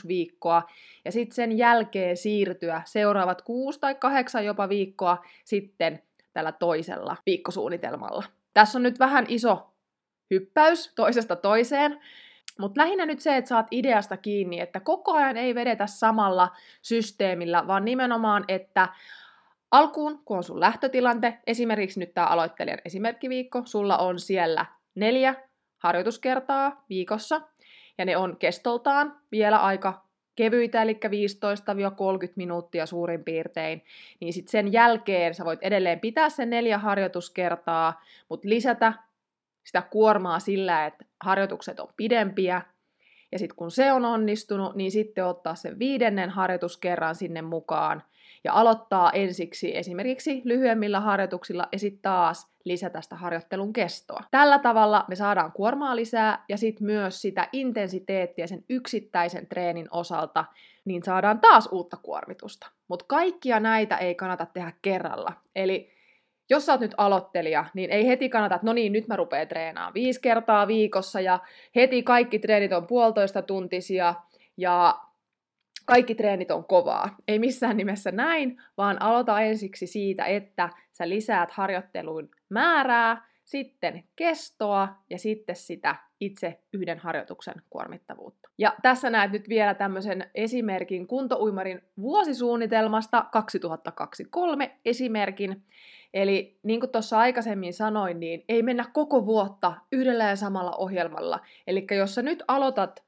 viikkoa, 0.09 0.63
ja 1.05 1.13
sitten 1.13 1.35
sen 1.35 1.59
jälkeen 1.59 2.17
siirtyä 2.17 2.83
seuraavat 2.85 3.43
6 3.43 3.81
tai 3.81 3.95
8 3.95 4.45
jopa 4.45 4.69
viikkoa 4.69 5.25
sitten 5.45 6.03
tällä 6.39 6.53
toisella 6.53 7.17
viikkosuunnitelmalla. 7.27 8.25
Tässä 8.55 8.79
on 8.79 8.83
nyt 8.83 8.99
vähän 8.99 9.25
iso 9.29 9.75
hyppäys 10.31 10.93
toisesta 10.95 11.37
toiseen, 11.37 12.01
mutta 12.59 12.81
lähinnä 12.81 13.07
nyt 13.07 13.21
se, 13.21 13.37
että 13.37 13.49
saat 13.49 13.67
ideasta 13.71 14.17
kiinni, 14.17 14.61
että 14.61 14.81
koko 14.81 15.13
ajan 15.13 15.37
ei 15.37 15.55
vedetä 15.55 15.87
samalla 15.87 16.49
systeemillä, 16.83 17.67
vaan 17.67 17.85
nimenomaan, 17.85 18.45
että 18.49 18.89
alkuun, 19.71 20.23
kun 20.25 20.37
on 20.37 20.45
sun 20.45 20.61
lähtötilante, 20.61 21.39
esimerkiksi 21.47 22.01
nyt 22.01 22.15
tämä 22.15 22.27
aloittelijan 22.27 22.79
esimerkkiviikko, 22.85 23.63
sulla 23.65 23.99
on 23.99 24.19
siellä 24.19 24.67
neljä 24.95 25.35
harjoituskertaa 25.79 26.85
viikossa, 26.89 27.41
ja 27.99 28.05
ne 28.05 28.17
on 28.17 28.37
kestoltaan 28.37 29.21
vielä 29.33 29.59
aika 29.59 30.08
kevyitä, 30.39 30.83
eli 30.83 31.01
15-30 32.29 32.33
minuuttia 32.37 32.87
suurin 32.87 33.25
piirtein, 33.25 33.85
niin 34.21 34.33
sitten 34.33 34.51
sen 34.51 34.73
jälkeen 34.73 35.35
sä 35.35 35.45
voit 35.45 35.63
edelleen 35.63 36.01
pitää 36.01 36.29
sen 36.29 36.51
neljä 36.51 36.79
harjoituskertaa, 36.79 38.03
mutta 38.29 38.49
lisätä 38.49 38.93
sitä 39.65 39.83
kuormaa 39.83 40.39
sillä, 40.39 40.87
että 40.87 41.05
harjoitukset 41.21 41.81
on 41.81 41.89
pidempiä, 41.97 42.63
ja 43.33 43.39
sitten 43.39 43.57
kun 43.57 43.71
se 43.71 43.93
on 43.93 44.05
onnistunut, 44.05 44.77
niin 44.77 44.91
sitten 44.91 45.27
ottaa 45.27 45.55
sen 45.55 45.79
viidennen 45.79 46.31
harjoituskerran 46.31 47.15
sinne 47.15 47.43
mukaan, 47.43 48.03
ja 48.45 48.53
aloittaa 48.53 49.13
ensiksi 49.13 49.77
esimerkiksi 49.77 50.43
lyhyemmillä 50.45 51.01
harjoituksilla 51.01 51.69
ja 51.73 51.79
sitten 51.79 52.03
taas 52.03 52.51
lisätä 52.69 53.01
sitä 53.01 53.17
harjoittelun 53.17 53.73
kestoa. 53.73 54.21
Tällä 54.31 54.59
tavalla 54.59 55.05
me 55.09 55.17
saadaan 55.17 55.53
kuormaa 55.53 55.97
lisää 55.97 56.45
ja 56.49 56.57
sitten 56.59 56.87
myös 56.87 57.23
sitä 57.23 57.49
intensiteettiä 57.53 58.47
sen 58.47 58.65
yksittäisen 58.69 59.47
treenin 59.47 59.89
osalta, 59.91 60.45
niin 60.85 61.03
saadaan 61.03 61.41
taas 61.41 61.69
uutta 61.73 61.97
kuormitusta. 62.03 62.71
Mutta 62.89 63.05
kaikkia 63.09 63.61
näitä 63.61 63.97
ei 63.97 64.15
kannata 64.15 64.47
tehdä 64.47 64.73
kerralla. 64.83 65.33
Eli 65.57 65.91
jos 66.51 66.67
sä 66.67 66.73
oot 66.73 66.81
nyt 66.81 66.95
aloittelija, 66.97 67.65
niin 67.75 67.91
ei 67.91 68.07
heti 68.07 68.29
kannata, 68.29 68.55
että 68.55 68.67
no 68.67 68.73
niin, 68.73 68.93
nyt 68.93 69.09
mä 69.09 69.17
rupean 69.17 69.49
treenaamaan 69.49 69.95
viisi 69.95 70.21
kertaa 70.21 70.67
viikossa 70.67 71.21
ja 71.21 71.39
heti 71.77 72.03
kaikki 72.03 72.39
treenit 72.39 72.73
on 72.73 72.87
puolitoista 72.87 73.43
tuntisia 73.43 74.15
ja 74.57 74.99
kaikki 75.87 76.15
treenit 76.15 76.51
on 76.51 76.65
kovaa. 76.65 77.17
Ei 77.29 77.39
missään 77.39 77.77
nimessä 77.77 78.11
näin, 78.11 78.63
vaan 78.77 79.03
aloita 79.03 79.41
ensiksi 79.41 79.87
siitä, 79.87 80.25
että 80.25 80.69
sä 80.93 81.09
lisäät 81.09 81.51
harjoitteluun 81.51 82.31
määrää, 82.49 83.29
sitten 83.45 84.05
kestoa 84.17 84.89
ja 85.11 85.19
sitten 85.19 85.57
sitä 85.57 85.97
itse 86.21 86.61
yhden 86.73 86.99
harjoituksen 86.99 87.55
kuormittavuutta. 87.71 88.49
Ja 88.59 88.75
tässä 88.83 89.11
näet 89.11 89.33
nyt 89.33 89.49
vielä 89.49 89.75
tämmöisen 89.75 90.31
esimerkin 90.35 91.07
kuntouimarin 91.07 91.83
vuosisuunnitelmasta 92.01 93.27
2023 93.33 94.79
esimerkin. 94.85 95.65
Eli 96.15 96.59
niin 96.63 96.81
kuin 96.81 96.91
tuossa 96.91 97.19
aikaisemmin 97.19 97.75
sanoin, 97.75 98.21
niin 98.21 98.45
ei 98.49 98.63
mennä 98.63 98.85
koko 98.93 99.27
vuotta 99.27 99.75
yhdellä 99.93 100.25
ja 100.25 100.37
samalla 100.37 100.77
ohjelmalla. 100.77 101.41
Eli 101.67 101.87
jos 101.97 102.15
sä 102.15 102.23
nyt 102.23 102.43
aloitat 102.49 103.05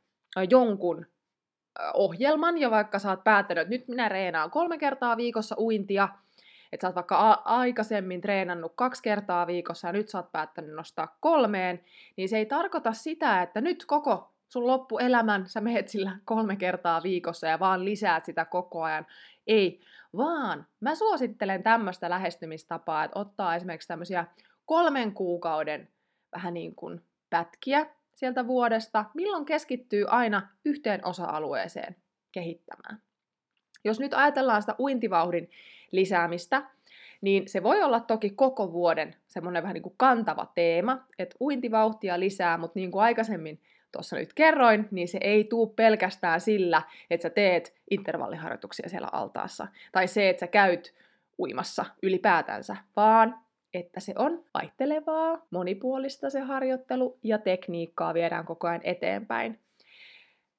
jonkun 0.50 1.06
ohjelman 1.94 2.58
ja 2.58 2.70
vaikka 2.70 2.98
sä 2.98 3.10
oot 3.10 3.24
päättänyt, 3.24 3.62
että 3.62 3.74
nyt 3.74 3.88
minä 3.88 4.08
reenaan 4.08 4.50
kolme 4.50 4.78
kertaa 4.78 5.16
viikossa 5.16 5.56
uintia, 5.58 6.08
että 6.72 6.84
sä 6.84 6.88
oot 6.88 6.94
vaikka 6.94 7.30
a- 7.30 7.42
aikaisemmin 7.44 8.20
treenannut 8.20 8.72
kaksi 8.74 9.02
kertaa 9.02 9.46
viikossa 9.46 9.88
ja 9.88 9.92
nyt 9.92 10.08
sä 10.08 10.18
oot 10.18 10.32
päättänyt 10.32 10.74
nostaa 10.74 11.16
kolmeen, 11.20 11.84
niin 12.16 12.28
se 12.28 12.38
ei 12.38 12.46
tarkoita 12.46 12.92
sitä, 12.92 13.42
että 13.42 13.60
nyt 13.60 13.84
koko 13.86 14.32
sun 14.48 14.66
loppuelämän 14.66 15.48
sä 15.48 15.60
mehet 15.60 15.88
sillä 15.88 16.16
kolme 16.24 16.56
kertaa 16.56 17.02
viikossa 17.02 17.46
ja 17.46 17.58
vaan 17.58 17.84
lisäät 17.84 18.24
sitä 18.24 18.44
koko 18.44 18.82
ajan. 18.82 19.06
Ei, 19.46 19.80
vaan 20.16 20.66
mä 20.80 20.94
suosittelen 20.94 21.62
tämmöistä 21.62 22.10
lähestymistapaa, 22.10 23.04
että 23.04 23.18
ottaa 23.18 23.56
esimerkiksi 23.56 23.88
tämmöisiä 23.88 24.26
kolmen 24.66 25.14
kuukauden 25.14 25.88
vähän 26.32 26.54
niin 26.54 26.74
kuin 26.74 27.00
pätkiä, 27.30 27.86
sieltä 28.14 28.46
vuodesta, 28.46 29.04
milloin 29.14 29.44
keskittyy 29.44 30.04
aina 30.08 30.48
yhteen 30.64 31.06
osa-alueeseen 31.06 31.96
kehittämään. 32.32 33.02
Jos 33.84 34.00
nyt 34.00 34.14
ajatellaan 34.14 34.62
sitä 34.62 34.74
uintivauhdin 34.78 35.50
lisäämistä, 35.92 36.62
niin 37.20 37.48
se 37.48 37.62
voi 37.62 37.82
olla 37.82 38.00
toki 38.00 38.30
koko 38.30 38.72
vuoden 38.72 39.14
semmoinen 39.26 39.62
vähän 39.62 39.74
niin 39.74 39.82
kuin 39.82 39.94
kantava 39.96 40.46
teema, 40.54 41.04
että 41.18 41.36
uintivauhtia 41.40 42.20
lisää, 42.20 42.58
mutta 42.58 42.78
niin 42.78 42.90
kuin 42.90 43.02
aikaisemmin 43.02 43.60
tuossa 43.92 44.16
nyt 44.16 44.34
kerroin, 44.34 44.88
niin 44.90 45.08
se 45.08 45.18
ei 45.20 45.44
tuu 45.44 45.66
pelkästään 45.66 46.40
sillä, 46.40 46.82
että 47.10 47.22
sä 47.22 47.30
teet 47.30 47.74
intervalliharjoituksia 47.90 48.88
siellä 48.88 49.08
altaassa, 49.12 49.66
tai 49.92 50.08
se, 50.08 50.28
että 50.28 50.40
sä 50.40 50.46
käyt 50.46 50.94
uimassa 51.38 51.86
ylipäätänsä, 52.02 52.76
vaan 52.96 53.38
että 53.74 54.00
se 54.00 54.12
on 54.18 54.44
vaihtelevaa, 54.54 55.46
monipuolista 55.50 56.30
se 56.30 56.40
harjoittelu 56.40 57.18
ja 57.22 57.38
tekniikkaa 57.38 58.14
viedään 58.14 58.44
koko 58.44 58.68
ajan 58.68 58.80
eteenpäin. 58.84 59.58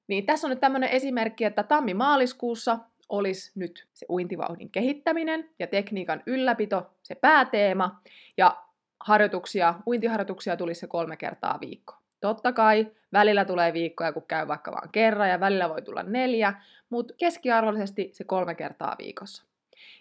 Niin 0.08 0.25
tässä 0.25 0.48
on 0.48 0.50
nyt 0.50 0.60
tämmöinen 0.60 0.90
esimerkki, 0.90 1.46
että 1.46 1.63
tammi-maaliskuussa 1.63 2.80
olisi 3.12 3.51
nyt 3.56 3.88
se 3.94 4.06
uintivauhdin 4.10 4.70
kehittäminen 4.70 5.50
ja 5.60 5.68
tekniikan 5.68 6.24
ylläpito 6.25 6.91
se 7.03 7.15
pääteema. 7.15 8.01
Ja 8.38 8.63
harjoituksia, 9.00 9.75
uintiharjoituksia 9.88 10.58
tulisi 10.58 10.80
se 10.80 10.88
kolme 10.88 11.18
kertaa 11.18 11.58
viikko. 11.62 11.96
Totta 12.22 12.53
kai 12.53 12.91
välillä 13.13 13.46
tulee 13.46 13.74
viikkoja, 13.74 14.13
kun 14.13 14.27
käy 14.27 14.48
vaikka 14.48 14.72
vain 14.72 14.91
kerran 14.91 15.30
ja 15.30 15.39
välillä 15.39 15.70
voi 15.70 15.82
tulla 15.82 16.03
neljä, 16.03 16.53
mutta 16.89 17.13
keskiarvollisesti 17.18 18.10
se 18.13 18.24
kolme 18.24 18.56
kertaa 18.56 18.96
viikossa. 19.00 19.44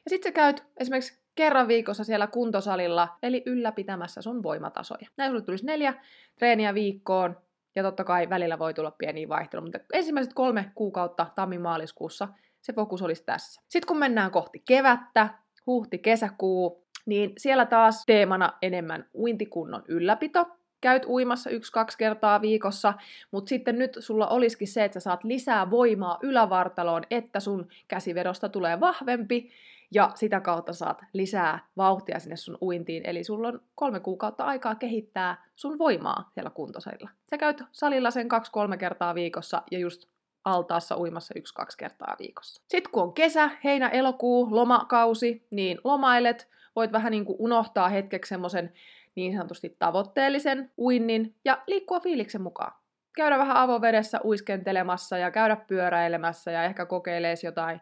Ja 0.04 0.10
sitten 0.10 0.30
sä 0.30 0.34
käyt 0.34 0.64
esimerkiksi 0.76 1.20
kerran 1.34 1.68
viikossa 1.68 2.04
siellä 2.04 2.26
kuntosalilla, 2.26 3.08
eli 3.22 3.42
ylläpitämässä 3.46 4.22
sun 4.22 4.42
voimatasoja. 4.42 5.08
Näin 5.16 5.30
sulle 5.30 5.42
tulisi 5.42 5.66
neljä 5.66 5.94
treeniä 6.36 6.74
viikkoon, 6.74 7.36
ja 7.74 7.82
totta 7.82 8.04
kai 8.04 8.28
välillä 8.30 8.58
voi 8.58 8.74
tulla 8.74 8.90
pieniä 8.90 9.28
vaihteluja, 9.28 9.64
mutta 9.64 9.78
ensimmäiset 9.92 10.34
kolme 10.34 10.72
kuukautta 10.74 11.26
tammi-maaliskuussa 11.34 12.28
se 12.62 12.72
fokus 12.72 13.02
olisi 13.02 13.24
tässä. 13.24 13.62
Sitten 13.68 13.86
kun 13.86 13.98
mennään 13.98 14.30
kohti 14.30 14.62
kevättä, 14.68 15.28
huhti, 15.66 15.98
kesäkuu, 15.98 16.84
niin 17.06 17.32
siellä 17.38 17.66
taas 17.66 18.04
teemana 18.06 18.52
enemmän 18.62 19.08
uintikunnon 19.14 19.82
ylläpito. 19.88 20.46
Käyt 20.80 21.06
uimassa 21.06 21.50
yksi-kaksi 21.50 21.98
kertaa 21.98 22.40
viikossa, 22.40 22.94
mutta 23.30 23.48
sitten 23.48 23.78
nyt 23.78 23.96
sulla 24.00 24.28
olisikin 24.28 24.68
se, 24.68 24.84
että 24.84 25.00
sä 25.00 25.04
saat 25.04 25.24
lisää 25.24 25.70
voimaa 25.70 26.18
ylävartaloon, 26.22 27.02
että 27.10 27.40
sun 27.40 27.68
käsivedosta 27.88 28.48
tulee 28.48 28.80
vahvempi, 28.80 29.50
ja 29.94 30.10
sitä 30.14 30.40
kautta 30.40 30.72
saat 30.72 31.02
lisää 31.12 31.66
vauhtia 31.76 32.18
sinne 32.18 32.36
sun 32.36 32.58
uintiin. 32.62 33.02
Eli 33.06 33.24
sulla 33.24 33.48
on 33.48 33.60
kolme 33.74 34.00
kuukautta 34.00 34.44
aikaa 34.44 34.74
kehittää 34.74 35.44
sun 35.56 35.78
voimaa 35.78 36.30
siellä 36.34 36.50
kuntosalilla. 36.50 37.10
Sä 37.30 37.38
käyt 37.38 37.62
salilla 37.72 38.10
sen 38.10 38.28
kaksi-kolme 38.28 38.76
kertaa 38.76 39.14
viikossa 39.14 39.62
ja 39.70 39.78
just 39.78 40.08
altaassa 40.44 40.98
uimassa 40.98 41.34
yksi-kaksi 41.36 41.78
kertaa 41.78 42.16
viikossa. 42.18 42.62
Sitten 42.68 42.92
kun 42.92 43.02
on 43.02 43.12
kesä, 43.12 43.50
heinä, 43.64 43.88
elokuu, 43.88 44.48
lomakausi, 44.50 45.46
niin 45.50 45.78
lomailet, 45.84 46.48
voit 46.76 46.92
vähän 46.92 47.10
niin 47.10 47.24
kuin 47.24 47.36
unohtaa 47.38 47.88
hetkeksi 47.88 48.28
semmoisen 48.28 48.72
niin 49.14 49.32
sanotusti 49.36 49.76
tavoitteellisen 49.78 50.70
uinnin 50.78 51.34
ja 51.44 51.58
liikkua 51.66 52.00
fiiliksen 52.00 52.42
mukaan. 52.42 52.72
Käydä 53.16 53.38
vähän 53.38 53.56
avovedessä 53.56 54.20
uiskentelemassa 54.24 55.18
ja 55.18 55.30
käydä 55.30 55.56
pyöräilemässä 55.56 56.50
ja 56.50 56.64
ehkä 56.64 56.86
kokeilee 56.86 57.34
jotain, 57.42 57.80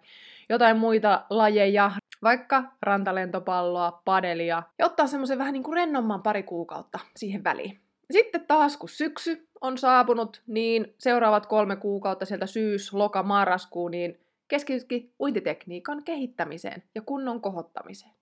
jotain 0.49 0.77
muita 0.77 1.25
lajeja, 1.31 1.91
vaikka 2.23 2.65
rantalentopalloa, 2.83 4.03
padelia 4.05 4.62
ja 4.79 4.87
ottaa 4.87 5.07
semmoisen 5.07 5.38
vähän 5.38 5.53
niin 5.53 5.62
kuin 5.62 5.77
rennomman 5.77 6.23
pari 6.23 6.43
kuukautta 6.43 6.99
siihen 7.17 7.45
väliin. 7.45 7.88
Sitten 8.12 8.47
taas 8.47 8.77
kun 8.77 8.88
syksy 8.88 9.49
on 9.61 9.79
saapunut, 9.79 10.43
niin 10.47 10.95
seuraavat 10.99 11.47
kolme 11.47 11.77
kuukautta 11.77 12.25
sieltä 12.25 12.47
syys, 12.47 12.93
loka, 12.93 13.23
marraskuu, 13.23 13.88
niin 13.88 14.21
keskitytkin 14.49 15.12
uintitekniikan 15.21 16.05
kehittämiseen 16.05 16.83
ja 16.95 17.03
kunnon 17.03 17.41
kohottamiseen. 17.41 18.12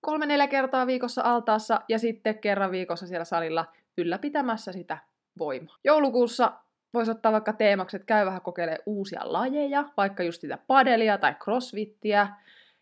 Kolme-neljä 0.00 0.48
kertaa 0.48 0.86
viikossa 0.86 1.22
altaassa 1.24 1.80
ja 1.88 1.98
sitten 1.98 2.38
kerran 2.38 2.70
viikossa 2.70 3.06
siellä 3.06 3.24
salilla 3.24 3.66
ylläpitämässä 3.98 4.72
sitä 4.72 4.98
voimaa. 5.38 5.76
Joulukuussa 5.84 6.52
voisi 6.94 7.10
ottaa 7.10 7.32
vaikka 7.32 7.52
teemaksi, 7.52 7.96
että 7.96 8.06
käy 8.06 8.26
vähän 8.26 8.42
kokeilemaan 8.42 8.82
uusia 8.86 9.20
lajeja, 9.24 9.84
vaikka 9.96 10.22
just 10.22 10.40
sitä 10.40 10.58
padelia 10.66 11.18
tai 11.18 11.34
crossfittiä, 11.34 12.28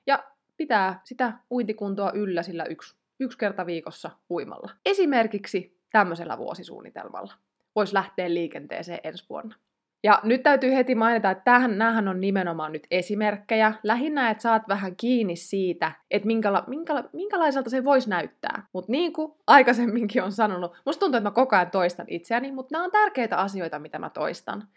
ja 0.06 0.24
pitää 0.56 1.00
sitä 1.04 1.32
uintikuntoa 1.50 2.12
yllä 2.14 2.42
sillä 2.42 2.64
yksi, 2.64 2.96
yksi 3.20 3.38
kerta 3.38 3.66
viikossa 3.66 4.10
uimalla. 4.30 4.70
Esimerkiksi 4.86 5.80
tämmöisellä 5.94 6.38
vuosisuunnitelmalla 6.38 7.32
voisi 7.74 7.94
lähteä 7.94 8.34
liikenteeseen 8.34 9.00
ensi 9.04 9.24
vuonna. 9.28 9.56
Ja 10.02 10.20
nyt 10.22 10.42
täytyy 10.42 10.74
heti 10.74 10.94
mainita, 10.94 11.30
että 11.30 11.44
tämähän, 11.44 11.78
näähän 11.78 12.08
on 12.08 12.20
nimenomaan 12.20 12.72
nyt 12.72 12.86
esimerkkejä. 12.90 13.74
Lähinnä, 13.82 14.30
että 14.30 14.42
saat 14.42 14.62
vähän 14.68 14.96
kiinni 14.96 15.36
siitä, 15.36 15.92
että 16.10 16.26
minkäla, 16.26 16.64
minkäla, 16.66 17.04
minkälaiselta 17.12 17.70
se 17.70 17.84
voisi 17.84 18.10
näyttää. 18.10 18.66
Mutta 18.72 18.92
niin 18.92 19.12
kuin 19.12 19.32
aikaisemminkin 19.46 20.22
on 20.22 20.32
sanonut, 20.32 20.72
musta 20.86 21.00
tuntuu, 21.00 21.16
että 21.18 21.30
mä 21.30 21.34
koko 21.34 21.56
ajan 21.56 21.70
toistan 21.70 22.06
itseäni, 22.08 22.52
mutta 22.52 22.74
nämä 22.74 22.84
on 22.84 22.90
tärkeitä 22.90 23.36
asioita, 23.36 23.78
mitä 23.78 23.98
mä 23.98 24.10
toistan. 24.10 24.68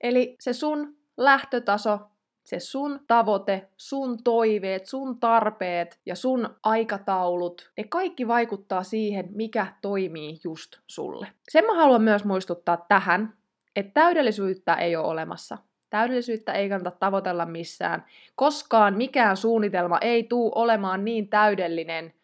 Eli 0.00 0.36
se 0.40 0.52
sun 0.52 0.96
lähtötaso, 1.16 2.00
se 2.46 2.60
sun 2.60 3.00
tavoite, 3.06 3.68
sun 3.76 4.22
toiveet, 4.24 4.86
sun 4.86 5.20
tarpeet 5.20 6.00
ja 6.06 6.14
sun 6.14 6.56
aikataulut, 6.62 7.70
ne 7.76 7.84
kaikki 7.84 8.28
vaikuttaa 8.28 8.82
siihen, 8.82 9.28
mikä 9.30 9.66
toimii 9.82 10.40
just 10.44 10.76
sulle. 10.86 11.26
Sen 11.48 11.64
mä 11.64 11.74
haluan 11.74 12.02
myös 12.02 12.24
muistuttaa 12.24 12.76
tähän, 12.88 13.34
että 13.76 13.92
täydellisyyttä 13.94 14.74
ei 14.74 14.96
ole 14.96 15.06
olemassa. 15.06 15.58
Täydellisyyttä 15.90 16.52
ei 16.52 16.68
kannata 16.68 16.96
tavoitella 17.00 17.46
missään. 17.46 18.04
Koskaan 18.34 18.96
mikään 18.96 19.36
suunnitelma 19.36 19.98
ei 20.00 20.24
tule 20.24 20.52
olemaan 20.54 21.04
niin 21.04 21.28
täydellinen, 21.28 22.14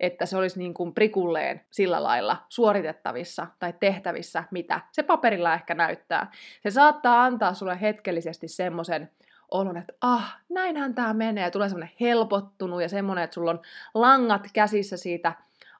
että 0.00 0.26
se 0.26 0.36
olisi 0.36 0.58
niin 0.58 0.74
kuin 0.74 0.94
prikulleen 0.94 1.60
sillä 1.70 2.02
lailla 2.02 2.36
suoritettavissa 2.48 3.46
tai 3.58 3.74
tehtävissä, 3.80 4.44
mitä 4.50 4.80
se 4.92 5.02
paperilla 5.02 5.54
ehkä 5.54 5.74
näyttää. 5.74 6.30
Se 6.62 6.70
saattaa 6.70 7.24
antaa 7.24 7.54
sulle 7.54 7.80
hetkellisesti 7.80 8.48
semmoisen 8.48 9.10
olon, 9.50 9.76
että 9.76 9.92
ah, 10.00 10.38
näinhän 10.48 10.94
tämä 10.94 11.14
menee, 11.14 11.44
ja 11.44 11.50
tulee 11.50 11.68
semmoinen 11.68 11.94
helpottunut 12.00 12.82
ja 12.82 12.88
semmoinen, 12.88 13.24
että 13.24 13.34
sulla 13.34 13.50
on 13.50 13.60
langat 13.94 14.46
käsissä 14.52 14.96
siitä 14.96 15.32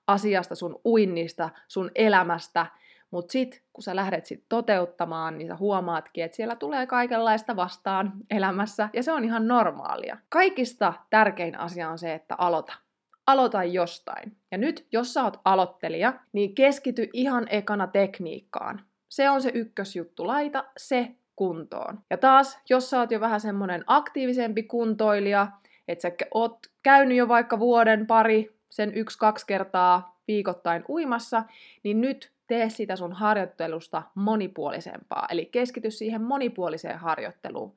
asiasta, 0.07 0.55
sun 0.55 0.81
uinnista, 0.85 1.51
sun 1.69 1.91
elämästä, 1.95 2.67
mutta 3.11 3.33
sitten 3.33 3.61
kun 3.73 3.83
sä 3.83 3.97
lähdet 3.97 4.27
sit 4.27 4.45
toteuttamaan, 4.49 5.39
niin 5.39 5.49
sä 5.49 5.57
huomaatkin, 5.57 6.25
että 6.25 6.37
siellä 6.37 6.57
tulee 6.57 6.87
kaikenlaista 6.87 7.57
vastaan 7.57 8.13
elämässä, 8.31 8.89
ja 8.93 9.03
se 9.03 9.13
on 9.13 9.25
ihan 9.25 9.49
normaalia. 9.49 10.17
Kaikista 10.29 10.93
tärkein 11.11 11.59
asia 11.59 11.89
on 11.89 11.99
se, 11.99 12.15
että 12.15 12.35
aloita. 12.39 12.73
Aloita 13.27 13.65
jostain. 13.65 14.37
Ja 14.51 14.59
nyt, 14.59 14.87
jos 14.93 15.15
sä 15.15 15.25
oot 15.25 15.41
aloittelija, 15.45 16.13
niin 16.33 16.55
keskity 16.55 17.09
ihan 17.13 17.47
ekana 17.51 17.87
tekniikkaan. 17.87 18.85
Se 19.09 19.31
on 19.31 19.43
se 19.43 19.51
ykkösjuttu. 19.55 20.27
Laita 20.27 20.65
se 20.77 21.15
kuntoon. 21.41 21.99
Ja 22.11 22.17
taas, 22.17 22.59
jos 22.71 22.91
sä 22.91 22.99
oot 22.99 23.11
jo 23.11 23.21
vähän 23.21 23.41
semmonen 23.41 23.85
aktiivisempi 23.87 24.63
kuntoilija, 24.63 25.49
että 25.89 26.03
sä 26.03 26.13
oot 26.35 26.59
käynyt 26.83 27.19
jo 27.19 27.29
vaikka 27.29 27.59
vuoden 27.59 28.07
pari 28.07 28.57
sen 28.71 28.95
yksi-kaksi 28.95 29.47
kertaa 29.47 30.21
viikoittain 30.29 30.85
uimassa, 30.89 31.43
niin 31.83 32.01
nyt 32.01 32.33
tee 32.47 32.69
sitä 32.69 32.97
sun 32.97 33.13
harjoittelusta 33.13 34.03
monipuolisempaa. 34.15 35.27
Eli 35.31 35.47
keskity 35.47 35.91
siihen 35.91 36.23
monipuoliseen 36.23 36.99
harjoitteluun. 36.99 37.75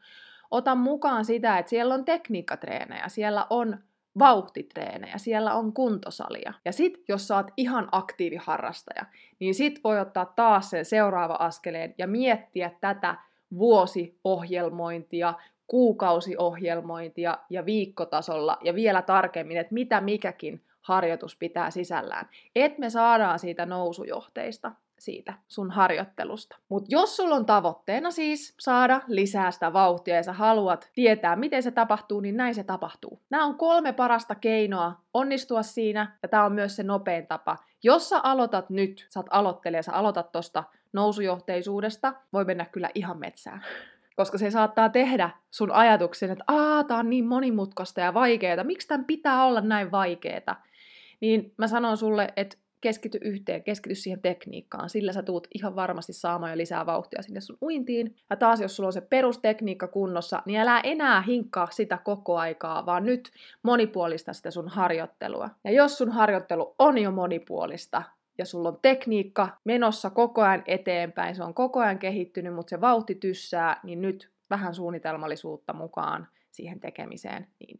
Ota 0.52 0.76
mukaan 0.76 1.26
sitä, 1.26 1.58
että 1.58 1.70
siellä 1.70 1.94
on 1.94 2.06
tekniikkatreenejä, 2.06 3.08
siellä 3.08 3.48
on 3.50 3.78
vauhtitreenejä, 4.20 5.18
siellä 5.18 5.54
on 5.54 5.74
kuntosalia. 5.74 6.54
Ja 6.66 6.72
sit, 6.72 7.04
jos 7.08 7.28
sä 7.28 7.36
oot 7.36 7.48
ihan 7.58 7.88
aktiiviharrastaja, 7.92 9.06
niin 9.40 9.56
sit 9.56 9.80
voi 9.84 10.00
ottaa 10.00 10.26
taas 10.26 10.70
sen 10.70 10.86
seuraava 10.86 11.34
askeleen 11.34 11.96
ja 11.98 12.08
miettiä 12.08 12.72
tätä 12.82 13.16
vuosiohjelmointia, 13.58 15.34
kuukausiohjelmointia 15.68 17.38
ja 17.50 17.66
viikkotasolla 17.66 18.58
ja 18.62 18.76
vielä 18.76 19.02
tarkemmin, 19.02 19.58
että 19.58 19.74
mitä 19.74 20.02
mikäkin 20.02 20.62
harjoitus 20.82 21.38
pitää 21.38 21.72
sisällään. 21.72 22.30
Että 22.56 22.80
me 22.80 22.90
saadaan 22.90 23.40
siitä 23.40 23.66
nousujohteista 23.66 24.72
siitä 25.04 25.34
sun 25.48 25.72
harjoittelusta. 25.72 26.58
Mutta 26.70 26.88
jos 26.90 27.16
sulla 27.16 27.36
on 27.36 27.46
tavoitteena 27.46 28.12
siis 28.12 28.56
saada 28.60 29.02
lisää 29.08 29.52
sitä 29.52 29.74
vauhtia 29.74 30.16
ja 30.16 30.24
sä 30.24 30.34
haluat 30.34 30.90
tietää, 30.94 31.36
miten 31.36 31.64
se 31.64 31.72
tapahtuu, 31.72 32.20
niin 32.20 32.38
näin 32.38 32.56
se 32.56 32.64
tapahtuu. 32.64 33.22
Nämä 33.30 33.46
on 33.46 33.58
kolme 33.58 33.94
parasta 33.94 34.36
keinoa 34.36 34.94
onnistua 35.14 35.64
siinä, 35.64 36.18
ja 36.24 36.30
tämä 36.30 36.46
on 36.46 36.54
myös 36.54 36.76
se 36.76 36.84
nopein 36.84 37.28
tapa. 37.28 37.58
Jos 37.84 38.10
sä 38.10 38.20
aloitat 38.24 38.70
nyt, 38.70 39.08
sä 39.10 39.20
oot 39.20 39.28
aloittelija, 39.30 39.84
sä 39.84 39.94
aloitat 39.94 40.32
tosta 40.32 40.64
nousujohteisuudesta, 40.94 42.14
voi 42.34 42.46
mennä 42.46 42.66
kyllä 42.66 42.90
ihan 42.96 43.20
metsään. 43.20 43.66
Koska 44.16 44.38
se 44.38 44.52
saattaa 44.52 44.90
tehdä 44.90 45.30
sun 45.52 45.72
ajatuksen, 45.72 46.32
että 46.32 46.44
aah, 46.48 46.86
tää 46.86 46.98
on 46.98 47.10
niin 47.10 47.26
monimutkaista 47.26 48.02
ja 48.02 48.14
vaikeaa, 48.14 48.64
miksi 48.64 48.88
tämän 48.88 49.06
pitää 49.06 49.46
olla 49.46 49.62
näin 49.62 49.92
vaikeaa? 49.92 50.64
Niin 51.22 51.54
mä 51.58 51.68
sanon 51.68 51.98
sulle, 51.98 52.34
että 52.36 52.58
keskity 52.84 53.20
yhteen, 53.22 53.64
keskity 53.64 53.96
siihen 53.96 54.22
tekniikkaan, 54.22 54.90
sillä 54.90 55.14
sä 55.14 55.24
tuut 55.24 55.48
ihan 55.54 55.76
varmasti 55.76 56.14
saamaan 56.14 56.52
jo 56.52 56.58
lisää 56.58 56.86
vauhtia 56.86 57.22
sinne 57.22 57.42
sun 57.42 57.58
uintiin. 57.62 58.16
Ja 58.30 58.36
taas 58.36 58.62
jos 58.62 58.76
sulla 58.76 58.88
on 58.88 58.94
se 58.94 59.02
perustekniikka 59.02 59.88
kunnossa, 59.88 60.42
niin 60.46 60.60
älä 60.60 60.80
enää 60.84 61.22
hinkkaa 61.22 61.68
sitä 61.72 61.98
koko 61.98 62.38
aikaa, 62.38 62.86
vaan 62.86 63.06
nyt 63.06 63.32
monipuolista 63.64 64.34
sitä 64.34 64.52
sun 64.52 64.68
harjoittelua. 64.68 65.50
Ja 65.64 65.72
jos 65.72 65.98
sun 65.98 66.12
harjoittelu 66.12 66.76
on 66.80 66.98
jo 66.98 67.12
monipuolista, 67.12 68.04
ja 68.38 68.46
sulla 68.46 68.70
on 68.70 68.80
tekniikka 68.82 69.50
menossa 69.64 70.10
koko 70.10 70.42
ajan 70.42 70.64
eteenpäin, 70.68 71.36
se 71.36 71.44
on 71.44 71.54
koko 71.54 71.80
ajan 71.80 72.00
kehittynyt, 72.00 72.54
mutta 72.54 72.70
se 72.70 72.82
vauhti 72.82 73.16
tyssää, 73.16 73.80
niin 73.84 74.02
nyt 74.02 74.32
vähän 74.50 74.76
suunnitelmallisuutta 74.76 75.74
mukaan 75.74 76.28
siihen 76.52 76.80
tekemiseen, 76.80 77.48
niin 77.60 77.80